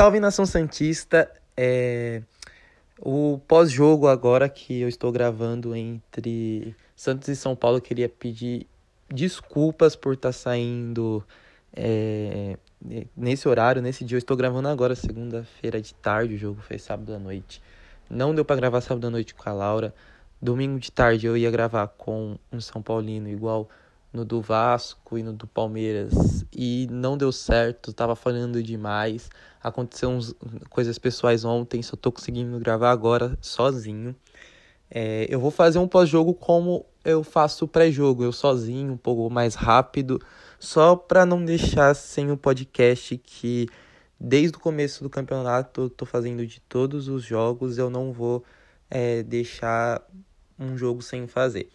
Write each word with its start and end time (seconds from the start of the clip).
Salve 0.00 0.18
nação 0.18 0.46
Santista! 0.46 1.30
É... 1.54 2.22
O 3.02 3.40
pós-jogo 3.48 4.06
agora 4.06 4.46
que 4.46 4.82
eu 4.82 4.88
estou 4.88 5.10
gravando 5.10 5.74
entre 5.74 6.76
Santos 6.94 7.28
e 7.28 7.34
São 7.34 7.56
Paulo, 7.56 7.80
queria 7.80 8.10
pedir 8.10 8.66
desculpas 9.08 9.96
por 9.96 10.12
estar 10.12 10.28
tá 10.28 10.32
saindo 10.32 11.24
é... 11.74 12.58
nesse 13.16 13.48
horário, 13.48 13.80
nesse 13.80 14.04
dia. 14.04 14.16
Eu 14.16 14.18
estou 14.18 14.36
gravando 14.36 14.68
agora, 14.68 14.94
segunda-feira 14.94 15.80
de 15.80 15.94
tarde, 15.94 16.34
o 16.34 16.38
jogo 16.38 16.60
foi 16.60 16.78
sábado 16.78 17.14
à 17.14 17.18
noite. 17.18 17.62
Não 18.10 18.34
deu 18.34 18.44
para 18.44 18.56
gravar 18.56 18.82
sábado 18.82 19.06
à 19.06 19.10
noite 19.10 19.34
com 19.34 19.48
a 19.48 19.52
Laura. 19.54 19.94
Domingo 20.42 20.78
de 20.78 20.92
tarde 20.92 21.26
eu 21.26 21.38
ia 21.38 21.50
gravar 21.50 21.88
com 21.88 22.36
um 22.52 22.60
São 22.60 22.82
Paulino 22.82 23.30
igual 23.30 23.66
no 24.12 24.24
do 24.24 24.40
Vasco 24.40 25.16
e 25.16 25.22
no 25.22 25.32
do 25.32 25.46
Palmeiras 25.46 26.44
e 26.52 26.88
não 26.90 27.16
deu 27.16 27.30
certo, 27.30 27.92
tava 27.92 28.16
falhando 28.16 28.62
demais. 28.62 29.30
Aconteceu 29.62 30.08
uns, 30.08 30.34
coisas 30.68 30.98
pessoais 30.98 31.44
ontem, 31.44 31.82
só 31.82 31.96
tô 31.96 32.10
conseguindo 32.10 32.58
gravar 32.58 32.90
agora 32.90 33.38
sozinho. 33.40 34.14
É, 34.90 35.26
eu 35.28 35.38
vou 35.38 35.50
fazer 35.50 35.78
um 35.78 35.86
pós-jogo 35.86 36.34
como 36.34 36.84
eu 37.04 37.22
faço 37.22 37.68
pré-jogo, 37.68 38.24
eu 38.24 38.32
sozinho, 38.32 38.92
um 38.92 38.96
pouco 38.96 39.32
mais 39.32 39.54
rápido, 39.54 40.20
só 40.58 40.96
para 40.96 41.24
não 41.24 41.44
deixar 41.44 41.94
sem 41.94 42.30
o 42.30 42.36
podcast 42.36 43.16
que 43.18 43.68
desde 44.18 44.56
o 44.56 44.60
começo 44.60 45.02
do 45.02 45.08
campeonato 45.08 45.82
eu 45.82 45.90
tô 45.90 46.04
fazendo 46.04 46.46
de 46.46 46.60
todos 46.60 47.08
os 47.08 47.22
jogos, 47.22 47.78
eu 47.78 47.88
não 47.88 48.12
vou 48.12 48.44
é, 48.90 49.22
deixar 49.22 50.02
um 50.58 50.76
jogo 50.76 51.00
sem 51.00 51.26
fazer. 51.26 51.70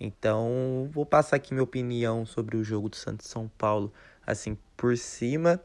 Então, 0.00 0.88
vou 0.92 1.04
passar 1.04 1.36
aqui 1.36 1.52
minha 1.52 1.62
opinião 1.62 2.24
sobre 2.24 2.56
o 2.56 2.62
jogo 2.62 2.88
do 2.88 2.96
Santos 2.96 3.26
São 3.26 3.50
Paulo, 3.58 3.92
assim, 4.26 4.56
por 4.76 4.96
cima, 4.96 5.60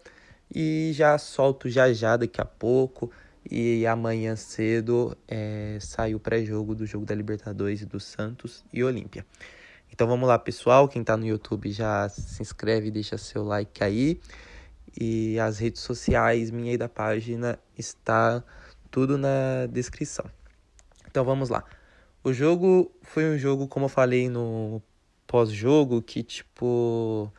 e 0.54 0.92
já 0.94 1.18
solto 1.18 1.70
já 1.70 1.94
já 1.94 2.18
daqui 2.18 2.42
a 2.42 2.46
pouco. 2.46 3.12
E 3.50 3.86
amanhã 3.86 4.36
cedo 4.36 5.18
é, 5.28 5.78
sai 5.82 6.16
o 6.16 6.20
pré-jogo 6.20 6.74
do 6.74 6.86
jogo 6.86 7.06
da 7.06 7.14
Libertadores 7.14 7.86
do 7.86 8.00
Santos 8.00 8.64
e 8.72 8.84
Olímpia. 8.84 9.26
Então 9.92 10.08
vamos 10.08 10.28
lá, 10.28 10.40
pessoal. 10.40 10.88
Quem 10.88 11.04
tá 11.04 11.18
no 11.18 11.26
YouTube 11.26 11.72
já 11.72 12.08
se 12.10 12.42
inscreve, 12.42 12.90
deixa 12.90 13.18
seu 13.18 13.44
like 13.44 13.84
aí. 13.84 14.20
E 15.00 15.38
as 15.40 15.60
redes 15.60 15.82
sociais 15.82 16.52
minha 16.52 16.74
e 16.74 16.78
da 16.78 16.88
página 16.88 17.60
está 17.78 18.44
tudo 18.90 19.18
na 19.18 19.68
descrição. 19.70 20.26
Então 21.08 21.24
vamos 21.26 21.50
lá. 21.50 21.64
O 22.24 22.32
jogo 22.32 22.92
foi 23.02 23.26
um 23.26 23.38
jogo, 23.38 23.68
como 23.68 23.86
eu 23.86 23.90
falei 23.90 24.30
no 24.30 24.82
pós-jogo, 25.28 26.02
que 26.02 26.24
tipo. 26.24 27.32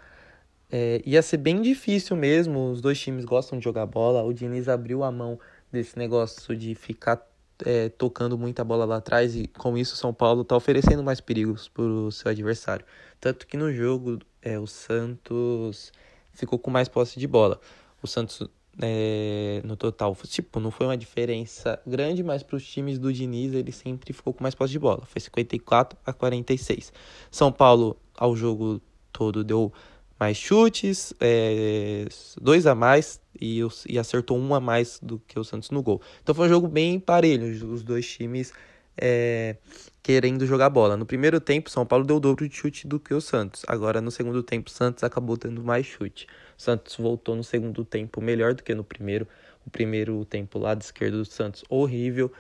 É, 0.70 1.00
ia 1.06 1.22
ser 1.22 1.38
bem 1.38 1.62
difícil 1.62 2.16
mesmo. 2.16 2.70
Os 2.70 2.80
dois 2.80 3.00
times 3.00 3.24
gostam 3.24 3.58
de 3.58 3.64
jogar 3.64 3.86
bola. 3.86 4.22
O 4.22 4.32
Diniz 4.32 4.68
abriu 4.68 5.02
a 5.04 5.10
mão 5.10 5.38
desse 5.72 5.98
negócio 5.98 6.56
de 6.56 6.74
ficar 6.74 7.24
é, 7.64 7.88
tocando 7.88 8.36
muita 8.36 8.64
bola 8.64 8.84
lá 8.84 8.96
atrás 8.96 9.36
e 9.36 9.46
com 9.46 9.78
isso 9.78 9.94
o 9.94 9.96
São 9.96 10.12
Paulo 10.12 10.42
está 10.42 10.56
oferecendo 10.56 11.02
mais 11.02 11.20
perigos 11.20 11.68
para 11.68 11.84
o 11.84 12.10
seu 12.10 12.30
adversário. 12.30 12.84
Tanto 13.20 13.46
que 13.46 13.56
no 13.56 13.72
jogo 13.72 14.18
é, 14.42 14.58
o 14.58 14.66
Santos 14.66 15.92
ficou 16.32 16.58
com 16.58 16.70
mais 16.70 16.88
posse 16.88 17.18
de 17.18 17.26
bola. 17.26 17.60
O 18.02 18.06
Santos 18.06 18.42
é, 18.80 19.60
no 19.64 19.76
total. 19.76 20.16
Tipo, 20.26 20.60
não 20.60 20.70
foi 20.70 20.86
uma 20.86 20.96
diferença 20.96 21.80
grande, 21.86 22.22
mas 22.22 22.42
para 22.42 22.56
os 22.56 22.66
times 22.66 22.98
do 22.98 23.12
Diniz 23.12 23.54
ele 23.54 23.72
sempre 23.72 24.12
ficou 24.12 24.32
com 24.32 24.42
mais 24.42 24.54
posse 24.54 24.72
de 24.72 24.78
bola. 24.78 25.02
Foi 25.06 25.20
54 25.20 25.98
a 26.04 26.12
46. 26.12 26.92
São 27.30 27.52
Paulo, 27.52 27.96
ao 28.16 28.34
jogo 28.36 28.80
todo, 29.12 29.44
deu 29.44 29.72
mais 30.18 30.36
chutes, 30.36 31.12
é, 31.20 32.06
dois 32.40 32.66
a 32.66 32.74
mais 32.74 33.20
e, 33.40 33.60
e 33.88 33.98
acertou 33.98 34.38
um 34.38 34.54
a 34.54 34.60
mais 34.60 34.98
do 35.02 35.18
que 35.26 35.38
o 35.38 35.44
Santos 35.44 35.70
no 35.70 35.82
gol. 35.82 36.00
Então 36.22 36.34
foi 36.34 36.46
um 36.46 36.48
jogo 36.48 36.68
bem 36.68 37.00
parelho, 37.00 37.72
os 37.72 37.82
dois 37.82 38.08
times 38.08 38.52
é, 38.96 39.56
querendo 40.02 40.46
jogar 40.46 40.70
bola. 40.70 40.96
No 40.96 41.06
primeiro 41.06 41.40
tempo, 41.40 41.70
São 41.70 41.84
Paulo 41.84 42.04
deu 42.04 42.16
o 42.16 42.20
dobro 42.20 42.48
de 42.48 42.54
chute 42.54 42.86
do 42.86 43.00
que 43.00 43.12
o 43.12 43.20
Santos. 43.20 43.64
Agora, 43.66 44.00
no 44.00 44.10
segundo 44.10 44.42
tempo, 44.42 44.70
Santos 44.70 45.02
acabou 45.02 45.36
tendo 45.36 45.62
mais 45.62 45.86
chute. 45.86 46.26
O 46.56 46.62
Santos 46.62 46.96
voltou 46.96 47.36
no 47.36 47.44
segundo 47.44 47.84
tempo 47.84 48.20
melhor 48.20 48.54
do 48.54 48.62
que 48.62 48.74
no 48.74 48.84
primeiro. 48.84 49.26
O 49.66 49.70
primeiro 49.70 50.24
tempo 50.24 50.58
lado 50.58 50.82
esquerdo 50.82 51.18
do 51.18 51.24
Santos 51.24 51.64
horrível. 51.68 52.32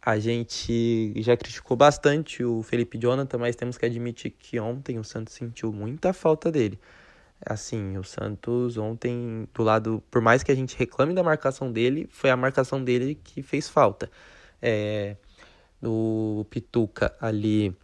A 0.00 0.18
gente 0.18 1.12
já 1.22 1.36
criticou 1.36 1.76
bastante 1.76 2.42
o 2.42 2.62
Felipe 2.62 2.98
Jonathan, 2.98 3.38
mas 3.38 3.54
temos 3.54 3.78
que 3.78 3.86
admitir 3.86 4.32
que 4.32 4.58
ontem 4.58 4.98
o 4.98 5.04
Santos 5.04 5.34
sentiu 5.34 5.72
muita 5.72 6.12
falta 6.12 6.50
dele. 6.50 6.78
Assim, 7.44 7.96
o 7.96 8.04
Santos 8.04 8.76
ontem, 8.76 9.48
do 9.54 9.62
lado, 9.62 10.02
por 10.10 10.20
mais 10.20 10.42
que 10.42 10.50
a 10.50 10.54
gente 10.54 10.76
reclame 10.76 11.14
da 11.14 11.22
marcação 11.22 11.70
dele, 11.70 12.08
foi 12.10 12.30
a 12.30 12.36
marcação 12.36 12.82
dele 12.82 13.16
que 13.22 13.42
fez 13.42 13.68
falta. 13.68 14.10
É, 14.60 15.16
Pituca 16.50 17.14
ali 17.20 17.74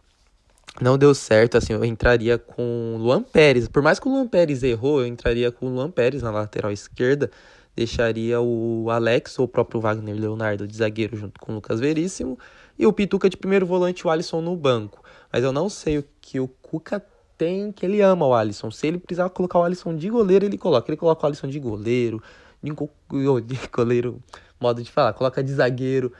não 0.81 0.97
deu 0.97 1.13
certo, 1.13 1.57
assim, 1.57 1.73
eu 1.73 1.83
entraria 1.83 2.37
com 2.37 2.95
o 2.95 2.97
Luan 2.97 3.21
Pérez. 3.21 3.67
Por 3.67 3.81
mais 3.81 3.99
que 3.99 4.07
o 4.07 4.11
Luan 4.11 4.27
Pérez 4.27 4.63
errou, 4.63 5.01
eu 5.01 5.07
entraria 5.07 5.51
com 5.51 5.65
o 5.65 5.69
Luan 5.69 5.91
Pérez 5.91 6.21
na 6.21 6.31
lateral 6.31 6.71
esquerda, 6.71 7.29
deixaria 7.75 8.39
o 8.39 8.89
Alex 8.89 9.37
ou 9.39 9.45
o 9.45 9.47
próprio 9.47 9.81
Wagner 9.81 10.15
Leonardo 10.15 10.67
de 10.67 10.75
zagueiro 10.75 11.17
junto 11.17 11.39
com 11.39 11.51
o 11.51 11.55
Lucas 11.55 11.79
Veríssimo 11.79 12.37
e 12.77 12.85
o 12.85 12.93
Pituca 12.93 13.29
de 13.29 13.35
primeiro 13.35 13.65
volante, 13.65 14.07
o 14.07 14.09
Alisson 14.09 14.41
no 14.41 14.55
banco. 14.55 15.03
Mas 15.31 15.43
eu 15.43 15.51
não 15.51 15.69
sei 15.69 15.97
o 15.97 16.05
que 16.21 16.39
o 16.39 16.47
Cuca 16.47 17.03
tem, 17.37 17.71
que 17.71 17.85
ele 17.85 18.01
ama 18.01 18.25
o 18.25 18.33
Alisson. 18.33 18.71
Se 18.71 18.87
ele 18.87 18.99
precisar 18.99 19.29
colocar 19.29 19.59
o 19.59 19.63
Alisson 19.63 19.95
de 19.95 20.09
goleiro, 20.09 20.45
ele 20.45 20.57
coloca. 20.57 20.89
Ele 20.89 20.97
coloca 20.97 21.23
o 21.23 21.27
Alisson 21.27 21.47
de 21.47 21.59
goleiro, 21.59 22.21
de 22.61 23.59
goleiro, 23.71 24.21
modo 24.59 24.81
de 24.81 24.91
falar, 24.91 25.13
coloca 25.13 25.43
de 25.43 25.53
zagueiro, 25.53 26.11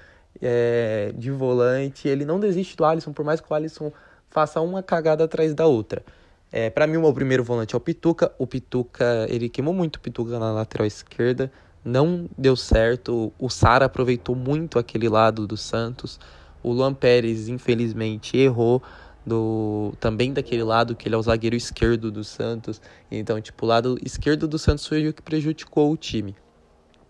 é, 0.42 1.14
de 1.16 1.32
volante. 1.32 2.08
Ele 2.08 2.26
não 2.26 2.40
desiste 2.40 2.76
do 2.76 2.86
Alisson, 2.86 3.14
por 3.14 3.26
mais 3.26 3.42
que 3.42 3.52
o 3.52 3.56
Alisson 3.56 3.92
faça 4.30 4.62
uma 4.62 4.82
cagada 4.84 5.24
atrás 5.24 5.54
da 5.54 5.66
outra. 5.66 6.04
É, 6.52 6.70
para 6.70 6.88
mim, 6.88 6.98
o 6.98 7.02
meu 7.02 7.14
primeiro 7.14 7.44
volante 7.44 7.76
é 7.76 7.78
o 7.78 7.80
Pituca. 7.80 8.32
O 8.38 8.48
Pituca, 8.48 9.28
ele 9.30 9.50
queimou 9.50 9.74
muito 9.74 9.98
o 9.98 10.00
Pituca 10.00 10.40
na 10.40 10.52
lateral 10.52 10.88
esquerda. 10.88 11.52
Não 11.84 12.28
deu 12.38 12.56
certo. 12.56 13.32
O 13.38 13.50
Sara 13.50 13.86
aproveitou 13.86 14.36
muito 14.36 14.80
aquele 14.80 15.08
lado 15.08 15.46
do 15.46 15.56
Santos. 15.56 16.20
O 16.64 16.72
Luan 16.72 16.94
Pérez, 16.94 17.48
infelizmente, 17.48 18.38
errou 18.38 18.82
do 19.26 19.94
também 20.00 20.34
daquele 20.34 20.64
lado, 20.64 20.96
que 20.96 21.08
ele 21.08 21.16
é 21.16 21.18
o 21.18 21.22
zagueiro 21.22 21.56
esquerdo 21.56 22.12
do 22.12 22.24
Santos. 22.24 22.82
Então, 23.12 23.40
tipo, 23.40 23.66
o 23.66 23.68
lado 23.70 23.98
esquerdo 24.04 24.48
do 24.48 24.58
Santos 24.58 24.86
foi 24.88 25.08
o 25.08 25.14
que 25.14 25.22
prejudicou 25.22 25.92
o 25.92 25.98
time. 25.98 26.36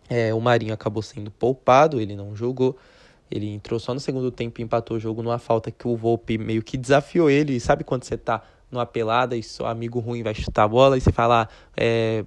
É, 0.10 0.34
o 0.34 0.42
Marinho 0.42 0.74
acabou 0.74 1.02
sendo 1.02 1.32
poupado, 1.32 2.02
ele 2.02 2.16
não 2.16 2.36
jogou. 2.36 2.78
Ele 3.32 3.48
entrou 3.48 3.80
só 3.80 3.94
no 3.94 4.00
segundo 4.00 4.32
tempo 4.32 4.60
e 4.60 4.64
empatou 4.64 4.98
o 4.98 5.00
jogo 5.00 5.22
numa 5.22 5.38
falta 5.38 5.72
que 5.72 5.88
o 5.88 5.96
Volpe 5.96 6.38
meio 6.38 6.64
que 6.64 6.78
desafiou 6.78 7.30
ele. 7.30 7.56
E 7.56 7.60
sabe 7.60 7.84
quando 7.84 8.04
você 8.04 8.18
tá 8.18 8.42
numa 8.72 8.86
pelada 8.86 9.36
e 9.36 9.44
seu 9.44 9.66
amigo 9.66 10.00
ruim 10.00 10.24
vai 10.24 10.34
chutar 10.34 10.64
a 10.64 10.68
bola 10.68 10.98
e 10.98 11.02
você 11.02 11.12
fala, 11.12 11.48
é, 11.76 12.26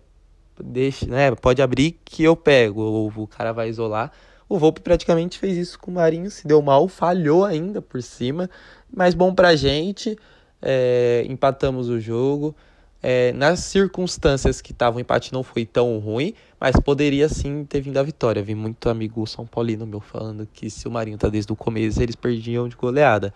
deixa, 0.63 1.07
né, 1.07 1.35
pode 1.35 1.63
abrir 1.63 2.01
que 2.05 2.23
eu 2.23 2.37
pego, 2.37 2.83
ou 2.83 3.13
o 3.17 3.27
cara 3.27 3.53
vai 3.53 3.69
isolar. 3.69 4.13
O 4.49 4.59
Volpe 4.59 4.81
praticamente 4.81 5.39
fez 5.39 5.57
isso 5.57 5.79
com 5.79 5.91
o 5.91 5.95
Marinho, 5.95 6.31
se 6.31 6.47
deu 6.47 6.61
mal, 6.61 6.87
falhou 6.89 7.45
ainda 7.45 7.81
por 7.81 8.03
cima, 8.03 8.51
mas 8.95 9.15
bom 9.15 9.35
pra 9.35 9.57
gente, 9.57 10.17
é, 10.61 11.25
empatamos 11.29 11.89
o 11.89 11.99
jogo. 11.99 12.55
É, 13.03 13.33
nas 13.33 13.59
circunstâncias 13.61 14.61
que 14.61 14.71
estavam, 14.71 14.99
o 14.99 15.01
empate 15.01 15.33
não 15.33 15.43
foi 15.43 15.67
tão 15.67 15.99
ruim, 15.99 16.35
mas 16.61 16.77
poderia 16.77 17.29
sim 17.29 17.65
ter 17.65 17.81
vindo 17.81 17.99
a 17.99 18.03
vitória. 18.03 18.41
Vi 18.43 18.55
muito 18.55 18.89
amigo 18.89 19.27
São 19.27 19.45
Paulino 19.45 19.85
meu 19.85 20.01
falando 20.01 20.47
que 20.53 20.71
se 20.71 20.87
o 20.87 20.91
Marinho 20.91 21.19
tá 21.19 21.29
desde 21.29 21.53
o 21.53 21.57
começo, 21.57 22.01
eles 22.01 22.15
perdiam 22.15 22.69
de 22.69 22.77
goleada. 22.77 23.35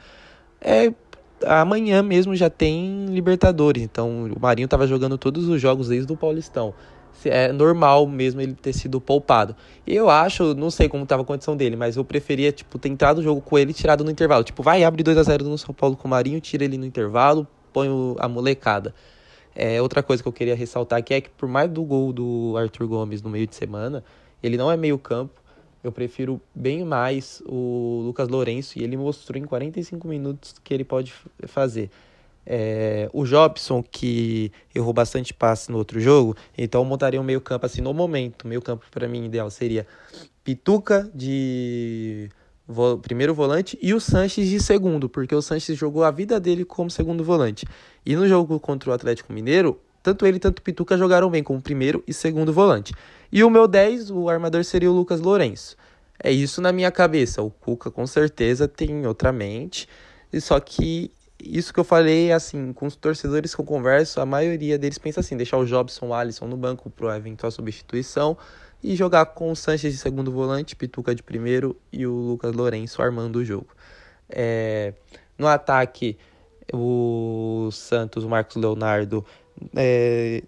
É, 0.61 0.93
amanhã 1.45 2.01
mesmo 2.01 2.37
já 2.37 2.49
tem 2.49 3.07
Libertadores, 3.07 3.83
então 3.83 4.27
o 4.27 4.41
Marinho 4.41 4.69
tava 4.69 4.87
jogando 4.87 5.19
todos 5.19 5.49
os 5.49 5.61
jogos 5.61 5.89
desde 5.89 6.13
o 6.13 6.17
Paulistão. 6.17 6.73
É 7.25 7.51
normal 7.51 8.07
mesmo 8.07 8.41
ele 8.41 8.55
ter 8.55 8.73
sido 8.75 9.01
poupado. 9.01 9.57
Eu 9.87 10.09
acho, 10.11 10.55
não 10.55 10.71
sei 10.71 10.89
como 10.89 11.05
tava 11.07 11.23
a 11.23 11.25
condição 11.25 11.57
dele, 11.57 11.75
mas 11.75 11.97
eu 11.97 12.05
preferia, 12.05 12.53
tipo, 12.53 12.79
ter 12.79 12.91
entrado 12.91 13.19
o 13.19 13.23
jogo 13.23 13.41
com 13.41 13.59
ele 13.59 13.71
e 13.71 13.75
tirado 13.75 14.05
no 14.05 14.11
intervalo. 14.11 14.45
Tipo, 14.45 14.63
vai, 14.63 14.85
abre 14.85 15.03
2 15.03 15.17
a 15.17 15.23
0 15.23 15.45
no 15.45 15.57
São 15.57 15.75
Paulo 15.75 15.97
com 15.97 16.07
o 16.07 16.11
Marinho, 16.11 16.41
tira 16.41 16.65
ele 16.65 16.77
no 16.77 16.85
intervalo, 16.85 17.49
põe 17.73 17.89
a 18.19 18.29
molecada. 18.29 18.95
É, 19.57 19.81
outra 19.81 20.03
coisa 20.03 20.23
que 20.23 20.29
eu 20.29 20.33
queria 20.33 20.55
ressaltar 20.55 20.99
aqui 20.99 21.15
é 21.15 21.21
que 21.21 21.31
por 21.31 21.49
mais 21.49 21.71
do 21.71 21.83
gol 21.83 22.13
do 22.13 22.55
Arthur 22.59 22.87
Gomes 22.87 23.23
no 23.23 23.31
meio 23.31 23.47
de 23.47 23.55
semana, 23.55 24.05
ele 24.43 24.59
não 24.59 24.71
é 24.71 24.77
meio 24.77 24.99
campo. 24.99 25.41
Eu 25.83 25.91
prefiro 25.91 26.41
bem 26.55 26.85
mais 26.85 27.43
o 27.47 28.03
Lucas 28.05 28.29
Lourenço 28.29 28.79
e 28.79 28.83
ele 28.83 28.97
mostrou 28.97 29.41
em 29.41 29.47
45 29.47 30.07
minutos 30.07 30.55
que 30.63 30.75
ele 30.75 30.85
pode 30.85 31.15
fazer. 31.47 31.91
É, 32.45 33.09
o 33.13 33.25
Jobson, 33.25 33.83
que 33.83 34.53
errou 34.75 34.93
bastante 34.93 35.33
passe 35.33 35.71
no 35.71 35.79
outro 35.79 35.99
jogo, 35.99 36.37
então 36.57 36.83
eu 36.83 36.85
montaria 36.85 37.21
um 37.21 37.25
meio 37.25 37.41
campo 37.41 37.65
assim 37.65 37.81
no 37.81 37.95
momento. 37.95 38.47
Meio 38.47 38.61
campo 38.61 38.85
para 38.91 39.09
mim 39.09 39.25
ideal 39.25 39.51
seria 39.51 39.87
Pituca 40.45 41.11
de 41.15 42.29
primeiro 43.03 43.35
volante 43.35 43.79
e 43.81 43.95
o 43.95 44.01
Sanches 44.01 44.49
de 44.49 44.61
segundo, 44.61 45.09
porque 45.09 45.35
o 45.35 45.43
Sanches 45.43 45.79
jogou 45.79 46.05
a 46.05 46.11
vida 46.11 46.41
dele 46.41 46.65
como 46.65 46.91
segundo 46.91 47.23
volante. 47.23 47.67
E 48.05 48.17
no 48.17 48.27
jogo 48.27 48.59
contra 48.59 48.91
o 48.91 48.93
Atlético 48.93 49.33
Mineiro, 49.33 49.81
tanto 50.03 50.27
ele 50.27 50.39
tanto 50.39 50.61
o 50.61 50.63
Pituca 50.63 50.97
jogaram 50.97 51.31
bem 51.31 51.43
como 51.43 51.61
primeiro 51.61 52.03
e 52.07 52.13
segundo 52.13 52.53
volante. 52.53 52.93
E 53.31 53.43
o 53.43 53.51
meu 53.51 53.67
10, 53.67 54.11
o 54.11 54.29
armador 54.29 54.65
seria 54.65 54.91
o 54.91 54.95
Lucas 54.95 55.21
Lourenço. 55.21 55.77
É 56.23 56.31
isso 56.31 56.61
na 56.61 56.73
minha 56.73 56.91
cabeça. 56.91 57.43
O 57.43 57.51
Cuca 57.51 57.91
com 57.91 58.07
certeza 58.07 58.69
tem 58.69 59.07
outra 59.07 59.33
mente. 59.33 59.89
Só 60.41 60.59
que 60.61 61.11
isso 61.43 61.73
que 61.73 61.79
eu 61.79 61.85
falei, 61.85 62.33
assim, 62.33 62.73
com 62.73 62.87
os 62.87 62.97
torcedores 62.97 63.55
que 63.55 63.61
eu 63.61 63.65
converso, 63.65 64.21
a 64.21 64.27
maioria 64.27 64.79
deles 64.79 64.99
pensa 64.99 65.21
assim, 65.21 65.37
deixar 65.37 65.59
o 65.59 65.67
Jobson, 65.67 66.09
o 66.09 66.15
Alisson 66.15 66.47
no 66.47 66.57
banco 66.57 66.89
para 66.89 67.17
eventual 67.17 67.51
substituição 67.51 68.37
e 68.83 68.97
jogar 68.97 69.27
com 69.27 69.51
o 69.51 69.57
Sanches 69.57 69.93
de 69.93 69.99
segundo 69.99 70.33
volante, 70.33 70.75
Pituca 70.75 71.15
de 71.15 71.23
primeiro 71.23 71.77
e 71.93 72.07
o 72.07 72.13
Lucas 72.13 72.53
Lourenço 72.55 73.03
armando 73.03 73.37
o 73.37 73.45
jogo. 73.45 73.69
É, 74.29 74.95
no 75.39 75.47
ataque, 75.47 76.17
o 76.73 77.69
Santos, 77.71 78.25
o 78.25 78.29
Marcos 78.29 78.57
Leonardo, 78.57 79.25
é, 79.75 80.43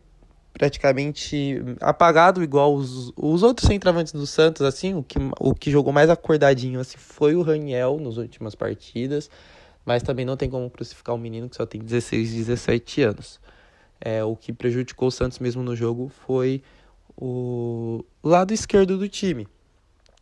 praticamente 0.55 1.62
apagado, 1.81 2.43
igual 2.43 2.75
os, 2.75 3.12
os 3.17 3.43
outros 3.43 3.69
centravantes 3.69 4.12
do 4.12 4.26
Santos, 4.26 4.62
assim, 4.62 4.94
o 4.94 5.02
que, 5.02 5.19
o 5.38 5.55
que 5.55 5.70
jogou 5.70 5.93
mais 5.93 6.11
acordadinho 6.11 6.81
assim, 6.81 6.96
foi 6.96 7.35
o 7.35 7.43
Raniel 7.43 7.99
nas 8.00 8.17
últimas 8.17 8.55
partidas 8.55 9.31
mas 9.88 10.02
também 10.02 10.26
não 10.26 10.37
tem 10.37 10.50
como 10.50 10.69
crucificar 10.69 11.14
um 11.14 11.19
menino 11.19 11.49
que 11.49 11.56
só 11.56 11.64
tem 11.64 11.81
16, 11.81 12.35
17 12.35 13.00
anos. 13.00 13.40
É, 13.99 14.23
o 14.23 14.37
que 14.37 14.52
prejudicou 14.52 15.08
o 15.08 15.11
Santos 15.11 15.38
mesmo 15.38 15.62
no 15.62 15.75
jogo 15.75 16.12
foi 16.26 16.62
o 17.17 18.05
lado 18.23 18.52
esquerdo 18.52 18.99
do 18.99 19.08
time. 19.08 19.49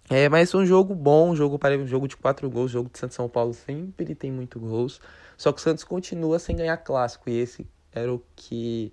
É, 0.08 0.28
mas 0.28 0.54
um 0.54 0.64
jogo 0.64 0.94
bom, 0.94 1.30
um 1.30 1.34
jogo 1.34 1.58
um 1.82 1.86
jogo 1.86 2.06
de 2.06 2.16
quatro 2.16 2.48
gols, 2.48 2.70
jogo 2.70 2.88
de 2.92 2.96
Santos 2.96 3.16
São 3.16 3.28
Paulo 3.28 3.52
sempre 3.52 4.14
tem 4.14 4.30
muito 4.30 4.60
gols. 4.60 5.00
Só 5.36 5.50
que 5.50 5.58
o 5.58 5.62
Santos 5.62 5.82
continua 5.82 6.38
sem 6.38 6.54
ganhar 6.54 6.76
clássico 6.76 7.28
e 7.28 7.36
esse 7.36 7.66
era 7.92 8.14
o 8.14 8.22
que 8.36 8.92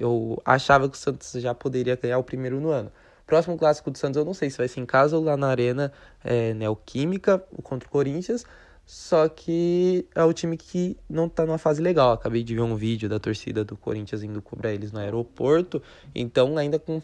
eu 0.00 0.40
achava 0.42 0.88
que 0.88 0.96
o 0.96 0.98
Santos 0.98 1.32
já 1.34 1.54
poderia 1.54 1.96
ganhar 1.96 2.16
o 2.16 2.24
primeiro 2.24 2.58
no 2.62 2.70
ano. 2.70 2.90
Próximo 3.26 3.58
clássico 3.58 3.90
do 3.90 3.98
Santos 3.98 4.16
eu 4.16 4.24
não 4.24 4.32
sei 4.32 4.48
se 4.48 4.56
vai 4.56 4.68
ser 4.68 4.80
em 4.80 4.86
casa 4.86 5.18
ou 5.18 5.22
lá 5.22 5.36
na 5.36 5.48
Arena 5.48 5.92
é, 6.24 6.54
Neoquímica 6.54 7.44
contra 7.62 7.86
o 7.86 7.90
Corinthians, 7.92 8.46
só 8.86 9.28
que 9.28 10.06
é 10.14 10.22
o 10.22 10.32
time 10.32 10.56
que 10.56 10.96
não 11.08 11.28
tá 11.28 11.46
numa 11.46 11.58
fase 11.58 11.80
legal. 11.80 12.12
Acabei 12.12 12.42
de 12.42 12.54
ver 12.54 12.60
um 12.60 12.76
vídeo 12.76 13.08
da 13.08 13.18
torcida 13.18 13.64
do 13.64 13.76
Corinthians 13.76 14.22
indo 14.22 14.42
cobrar 14.42 14.72
eles 14.72 14.92
no 14.92 14.98
aeroporto. 14.98 15.82
Então, 16.14 16.58
ainda 16.58 16.78
com, 16.78 17.00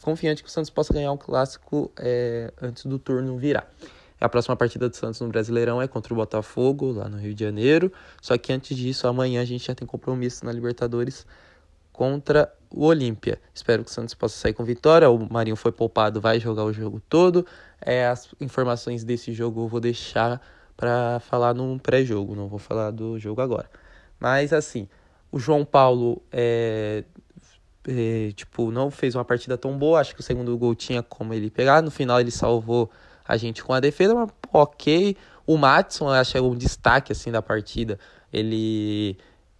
confiante 0.00 0.42
que 0.42 0.48
o 0.48 0.52
Santos 0.52 0.70
possa 0.70 0.94
ganhar 0.94 1.10
o 1.10 1.14
um 1.14 1.18
clássico 1.18 1.90
é, 1.98 2.52
antes 2.62 2.86
do 2.86 2.98
turno 2.98 3.36
virar. 3.36 3.68
A 4.20 4.28
próxima 4.28 4.54
partida 4.56 4.88
do 4.88 4.94
Santos 4.94 5.20
no 5.20 5.28
Brasileirão 5.28 5.82
é 5.82 5.88
contra 5.88 6.14
o 6.14 6.16
Botafogo, 6.16 6.92
lá 6.92 7.08
no 7.08 7.18
Rio 7.18 7.34
de 7.34 7.44
Janeiro. 7.44 7.92
Só 8.22 8.38
que 8.38 8.52
antes 8.52 8.76
disso, 8.76 9.08
amanhã 9.08 9.42
a 9.42 9.44
gente 9.44 9.66
já 9.66 9.74
tem 9.74 9.86
compromisso 9.86 10.44
na 10.44 10.52
Libertadores 10.52 11.26
contra 11.92 12.52
o 12.70 12.86
Olímpia. 12.86 13.40
Espero 13.52 13.84
que 13.84 13.90
o 13.90 13.92
Santos 13.92 14.14
possa 14.14 14.36
sair 14.36 14.52
com 14.52 14.64
vitória. 14.64 15.10
O 15.10 15.32
Marinho 15.32 15.56
foi 15.56 15.72
poupado, 15.72 16.20
vai 16.20 16.38
jogar 16.38 16.64
o 16.64 16.72
jogo 16.72 17.02
todo. 17.08 17.44
É, 17.80 18.06
as 18.06 18.28
informações 18.40 19.02
desse 19.04 19.32
jogo 19.32 19.64
eu 19.64 19.68
vou 19.68 19.80
deixar 19.80 20.40
para 20.76 21.20
falar 21.20 21.54
num 21.54 21.78
pré-jogo, 21.78 22.34
não 22.34 22.48
vou 22.48 22.58
falar 22.58 22.90
do 22.90 23.18
jogo 23.18 23.40
agora. 23.40 23.70
Mas 24.18 24.52
assim, 24.52 24.88
o 25.30 25.38
João 25.38 25.64
Paulo 25.64 26.22
é, 26.32 27.04
é, 27.86 28.32
tipo, 28.34 28.70
não 28.70 28.90
fez 28.90 29.14
uma 29.14 29.24
partida 29.24 29.56
tão 29.56 29.76
boa, 29.76 30.00
acho 30.00 30.14
que 30.14 30.20
o 30.20 30.24
segundo 30.24 30.56
gol 30.56 30.74
tinha 30.74 31.02
como 31.02 31.34
ele 31.34 31.50
pegar, 31.50 31.82
no 31.82 31.90
final 31.90 32.20
ele 32.20 32.30
salvou 32.30 32.90
a 33.26 33.36
gente 33.36 33.62
com 33.62 33.72
a 33.72 33.80
defesa, 33.80 34.14
mas 34.14 34.30
ok. 34.52 35.16
O 35.46 35.56
Matson, 35.58 36.08
acho 36.08 36.32
que 36.32 36.38
é 36.38 36.40
um 36.40 36.54
destaque 36.54 37.12
assim 37.12 37.30
da 37.30 37.42
partida. 37.42 37.98
Ele 38.32 39.18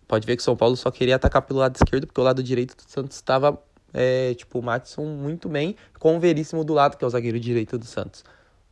pode 0.09 0.27
ver 0.27 0.37
que 0.37 0.41
o 0.41 0.45
São 0.45 0.57
Paulo 0.57 0.77
só 0.77 0.91
queria 0.91 1.17
atacar 1.17 1.43
pelo 1.43 1.61
lado 1.61 1.77
esquerdo, 1.77 2.07
porque 2.07 2.21
o 2.21 2.25
lado 2.25 2.43
direito 2.43 2.77
do 2.77 2.91
Santos 2.91 3.17
estava 3.17 3.59
é, 3.93 4.35
tipo, 4.35 4.59
o 4.59 4.63
Matson 4.63 5.05
muito 5.05 5.49
bem, 5.49 5.77
com 5.99 6.17
o 6.17 6.21
Veríssimo 6.21 6.65
do 6.65 6.75
lado, 6.75 6.97
que 6.97 7.05
é 7.05 7.07
o 7.07 7.11
zagueiro 7.11 7.39
direito 7.39 7.79
do 7.79 7.85
Santos. 7.85 8.25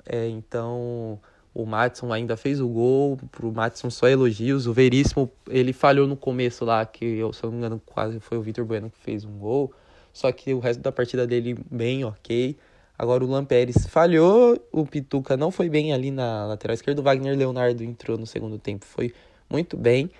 É, 0.04 0.28
então, 0.28 1.20
o 1.54 1.66
Matson 1.66 2.12
ainda 2.12 2.36
fez 2.36 2.60
o 2.60 2.68
gol, 2.68 3.18
pro 3.30 3.52
Matson 3.52 3.90
só 3.90 4.08
elogios. 4.08 4.66
O 4.66 4.72
Veríssimo, 4.72 5.30
ele 5.48 5.72
falhou 5.72 6.06
no 6.06 6.16
começo 6.16 6.64
lá, 6.64 6.84
que 6.86 7.04
eu, 7.04 7.32
se 7.32 7.44
eu 7.44 7.50
não 7.50 7.52
me 7.52 7.58
engano, 7.58 7.82
quase 7.84 8.18
foi 8.20 8.38
o 8.38 8.42
Vitor 8.42 8.64
Bueno 8.64 8.90
que 8.90 8.98
fez 8.98 9.24
um 9.24 9.38
gol. 9.38 9.72
Só 10.12 10.30
que 10.32 10.54
o 10.54 10.58
resto 10.58 10.80
da 10.80 10.90
partida 10.90 11.26
dele 11.26 11.56
bem 11.70 12.04
ok. 12.04 12.56
Agora 12.98 13.24
o 13.24 13.26
Lampérez 13.26 13.86
falhou, 13.86 14.58
o 14.70 14.86
Pituca 14.86 15.36
não 15.36 15.50
foi 15.50 15.68
bem 15.68 15.92
ali 15.92 16.10
na 16.10 16.46
lateral 16.46 16.74
esquerda. 16.74 17.00
O 17.00 17.04
Wagner 17.04 17.36
Leonardo 17.36 17.82
entrou 17.82 18.16
no 18.16 18.26
segundo 18.26 18.58
tempo, 18.58 18.84
foi 18.84 19.12
muito 19.50 19.76
bem. 19.76 20.10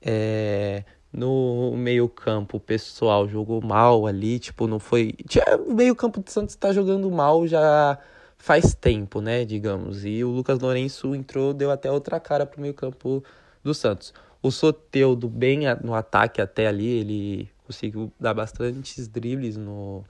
É, 0.00 0.84
no 1.12 1.74
meio 1.76 2.08
campo, 2.08 2.56
o 2.56 2.60
pessoal 2.60 3.28
jogou 3.28 3.60
mal 3.60 4.06
ali, 4.06 4.38
tipo, 4.38 4.66
não 4.66 4.78
foi... 4.78 5.14
O 5.66 5.74
meio 5.74 5.94
campo 5.96 6.20
do 6.20 6.30
Santos 6.30 6.54
tá 6.54 6.72
jogando 6.72 7.10
mal 7.10 7.46
já 7.46 7.98
faz 8.42 8.74
tempo, 8.74 9.20
né, 9.20 9.44
digamos. 9.44 10.04
E 10.04 10.24
o 10.24 10.28
Lucas 10.28 10.58
Lourenço 10.58 11.14
entrou, 11.14 11.54
deu 11.54 11.70
até 11.70 11.88
outra 11.92 12.18
cara 12.18 12.44
pro 12.44 12.60
meio-campo 12.60 13.22
do 13.62 13.72
Santos. 13.72 14.12
O 14.42 14.50
Soteudo 14.50 15.28
bem 15.28 15.60
no 15.80 15.94
ataque 15.94 16.42
até 16.42 16.66
ali, 16.66 16.88
ele 16.88 17.48
conseguiu 17.64 18.12
dar 18.18 18.34
bastantes 18.34 19.06
dribles 19.06 19.56
no, 19.56 20.02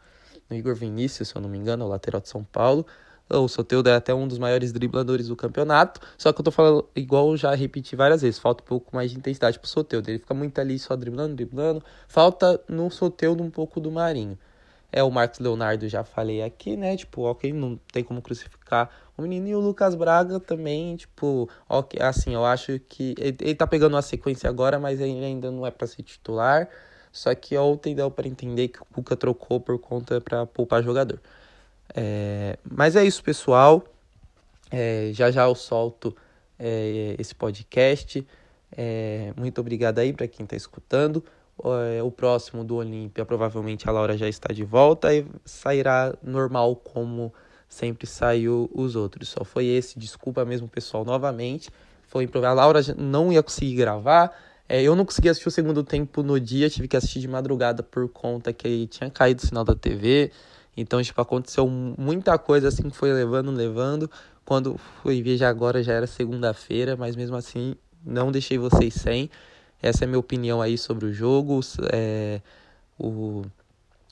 no 0.49 0.57
Igor 0.57 0.75
Vinícius, 0.75 1.29
se 1.29 1.37
eu 1.37 1.43
não 1.43 1.49
me 1.51 1.59
engano, 1.59 1.85
o 1.85 1.89
lateral 1.89 2.23
de 2.23 2.31
São 2.31 2.43
Paulo. 2.43 2.87
O 3.29 3.47
Soteudo 3.49 3.91
é 3.91 3.95
até 3.95 4.15
um 4.15 4.27
dos 4.27 4.39
maiores 4.39 4.73
dribladores 4.73 5.29
do 5.29 5.37
campeonato, 5.37 6.01
só 6.17 6.33
que 6.33 6.41
eu 6.41 6.45
tô 6.45 6.51
falando 6.51 6.89
igual 6.97 7.37
já 7.37 7.55
repeti 7.55 7.95
várias 7.95 8.23
vezes, 8.23 8.39
falta 8.39 8.65
um 8.65 8.67
pouco 8.67 8.97
mais 8.97 9.11
de 9.11 9.19
intensidade 9.19 9.59
pro 9.59 9.69
Soteudo. 9.69 10.09
Ele 10.11 10.19
fica 10.19 10.33
muito 10.33 10.59
ali 10.59 10.79
só 10.79 10.97
driblando, 10.97 11.35
driblando. 11.35 11.85
Falta 12.09 12.59
no 12.67 12.91
Soteudo 12.91 13.43
um 13.43 13.51
pouco 13.51 13.79
do 13.79 13.93
Marinho. 13.93 14.39
É 14.93 15.03
o 15.03 15.11
Marcos 15.11 15.41
Leonardo, 15.41 15.89
já 15.89 16.05
falei 16.05 16.43
aqui, 16.43 16.77
né? 16.77 16.97
Tipo, 16.97 17.23
ok, 17.23 17.53
não 17.53 17.81
tem 17.91 18.05
como 18.05 18.21
crucificar 18.21 18.91
o 19.17 19.23
menino. 19.23 19.49
E 19.49 19.55
o 19.55 19.61
Lucas 19.61 19.95
Braga 19.95 20.39
também, 20.39 20.97
tipo, 20.97 21.49
ok, 21.69 22.01
assim, 22.03 22.35
eu 22.35 22.45
acho 22.45 22.79
que 22.89 23.15
ele, 23.19 23.37
ele 23.41 23.55
tá 23.55 23.67
pegando 23.67 23.95
uma 23.95 24.03
sequência 24.03 24.51
agora, 24.51 24.79
mas 24.79 25.01
ele 25.01 25.25
ainda 25.25 25.51
não 25.51 25.67
é 25.67 25.71
para 25.71 25.87
ser 25.87 26.03
titular. 26.03 26.69
Só 27.11 27.35
que 27.35 27.57
ontem 27.57 27.95
deu 27.95 28.11
para 28.11 28.29
entender 28.29 28.69
que 28.69 28.83
o 28.83 28.87
Cuca 28.87 29.17
trocou 29.17 29.61
por 29.61 29.79
conta 29.79 30.21
para 30.21 30.47
poupar 30.47 30.83
jogador. 30.83 31.21
É, 31.95 32.59
mas 32.65 32.97
é 32.97 33.05
isso, 33.05 33.23
pessoal. 33.23 33.85
É, 34.71 35.11
já 35.13 35.31
já 35.31 35.45
eu 35.45 35.55
solto 35.55 36.17
é, 36.59 37.15
esse 37.19 37.35
podcast. 37.35 38.27
É, 38.75 39.33
muito 39.37 39.61
obrigado 39.61 39.99
aí 39.99 40.13
para 40.13 40.27
quem 40.27 40.45
está 40.45 40.57
escutando. 40.57 41.23
É, 41.65 42.03
o 42.03 42.11
próximo 42.11 42.65
do 42.65 42.77
Olímpia, 42.77 43.25
provavelmente 43.25 43.89
a 43.89 43.93
Laura 43.93 44.17
já 44.17 44.29
está 44.29 44.53
de 44.53 44.65
volta 44.65 45.15
e 45.15 45.25
sairá 45.45 46.13
normal 46.23 46.75
como 46.75 47.33
sempre 47.69 48.07
saiu 48.07 48.69
os 48.75 48.97
outros. 48.97 49.29
Só 49.29 49.45
foi 49.45 49.67
esse, 49.67 49.99
desculpa 49.99 50.45
mesmo 50.45 50.69
pessoal 50.69 51.05
novamente. 51.05 51.71
Foi 52.09 52.29
A 52.45 52.53
Laura 52.53 52.81
não 52.97 53.33
ia 53.33 53.43
conseguir 53.43 53.77
gravar. 53.77 54.37
É, 54.69 54.83
eu 54.83 54.97
não 54.97 55.05
consegui 55.05 55.29
assistir 55.29 55.49
o 55.49 55.53
segundo 55.53 55.85
tempo 55.85 56.23
no 56.23 56.39
dia, 56.41 56.69
tive 56.69 56.89
que 56.89 56.97
assistir 56.97 57.21
de 57.21 57.29
madrugada 57.29 57.83
por 57.83 58.09
conta 58.09 58.53
que 58.53 58.87
tinha 58.89 59.09
caído 59.11 59.43
o 59.43 59.47
sinal 59.47 59.65
da 59.65 59.75
TV. 59.75 60.33
Então, 60.77 61.03
tipo, 61.03 61.21
aconteceu 61.21 61.69
muita 61.69 62.37
coisa 62.39 62.69
assim 62.69 62.91
que 62.91 62.97
foi 62.97 63.13
levando, 63.13 63.51
levando. 63.51 64.11
Quando 64.45 64.77
fui 65.03 65.23
ver 65.23 65.37
já 65.37 65.49
agora 65.49 65.83
já 65.83 65.93
era 65.93 66.07
segunda-feira, 66.07 66.97
mas 66.97 67.15
mesmo 67.15 67.37
assim 67.37 67.77
não 68.05 68.33
deixei 68.33 68.59
vocês 68.59 68.95
sem. 68.95 69.31
Essa 69.83 70.05
é 70.05 70.07
a 70.07 70.09
minha 70.09 70.19
opinião 70.19 70.63
aí 70.63 70.79
sobre 70.79 71.07
o 71.07 71.13
jogo. 71.13 71.61
É, 71.93 72.41
o... 72.99 73.43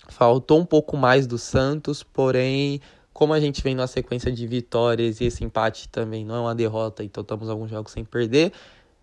Faltou 0.09 0.59
um 0.59 0.65
pouco 0.65 0.97
mais 0.97 1.27
do 1.27 1.39
Santos, 1.39 2.03
porém, 2.03 2.81
como 3.13 3.33
a 3.33 3.39
gente 3.39 3.63
vem 3.63 3.75
numa 3.77 3.87
sequência 3.87 4.33
de 4.33 4.47
vitórias 4.47 5.21
e 5.21 5.27
esse 5.27 5.45
empate 5.45 5.89
também 5.89 6.25
não 6.25 6.35
é 6.35 6.41
uma 6.41 6.55
derrota, 6.55 7.05
então 7.05 7.23
estamos 7.23 7.49
alguns 7.49 7.71
jogos 7.71 7.93
sem 7.93 8.05
perder. 8.05 8.53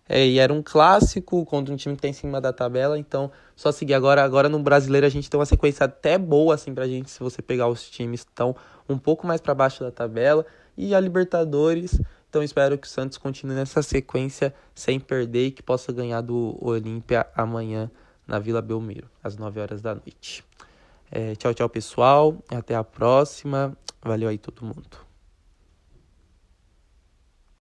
É, 0.08 0.26
e 0.26 0.38
era 0.38 0.52
um 0.52 0.62
clássico 0.62 1.44
contra 1.44 1.72
um 1.72 1.76
time 1.76 1.94
que 1.94 1.98
está 1.98 2.08
em 2.08 2.12
cima 2.12 2.40
da 2.40 2.52
tabela, 2.52 2.98
então 2.98 3.30
só 3.54 3.70
seguir 3.70 3.94
agora. 3.94 4.24
Agora 4.24 4.48
no 4.48 4.58
brasileiro 4.58 5.06
a 5.06 5.10
gente 5.10 5.28
tem 5.28 5.38
uma 5.38 5.46
sequência 5.46 5.84
até 5.84 6.16
boa 6.16 6.54
assim 6.54 6.74
pra 6.74 6.86
gente, 6.86 7.10
se 7.10 7.20
você 7.20 7.42
pegar 7.42 7.68
os 7.68 7.88
times 7.88 8.24
que 8.24 8.30
estão 8.30 8.56
um 8.88 8.98
pouco 8.98 9.26
mais 9.26 9.40
para 9.40 9.54
baixo 9.54 9.84
da 9.84 9.90
tabela. 9.90 10.46
E 10.76 10.94
a 10.94 11.00
Libertadores 11.00 12.00
então 12.28 12.42
espero 12.42 12.76
que 12.76 12.86
o 12.86 12.90
Santos 12.90 13.16
continue 13.16 13.54
nessa 13.54 13.82
sequência 13.82 14.54
sem 14.74 15.00
perder 15.00 15.46
e 15.46 15.50
que 15.50 15.62
possa 15.62 15.92
ganhar 15.92 16.20
do 16.20 16.58
Olímpia 16.60 17.26
amanhã 17.34 17.90
na 18.26 18.38
Vila 18.38 18.60
Belmiro, 18.60 19.08
às 19.24 19.36
9 19.36 19.60
horas 19.60 19.80
da 19.80 19.94
noite. 19.94 20.44
É, 21.10 21.34
tchau, 21.36 21.54
tchau, 21.54 21.68
pessoal. 21.68 22.36
Até 22.50 22.74
a 22.74 22.84
próxima. 22.84 23.76
Valeu 24.02 24.28
aí 24.28 24.36
todo 24.36 24.62
mundo. 24.62 25.07